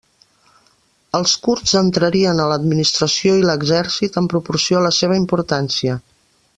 Els 1.19 1.33
kurds 1.47 1.73
entrarien 1.81 2.41
a 2.45 2.49
l'administració 2.53 3.37
i 3.43 3.47
l'exèrcit 3.51 4.21
en 4.23 4.31
proporció 4.35 4.81
a 4.81 4.83
la 4.89 4.97
seva 5.03 5.23
importància. 5.25 6.01